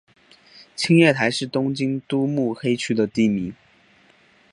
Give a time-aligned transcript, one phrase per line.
[0.75, 3.53] 青叶台是东京都目黑区的地名。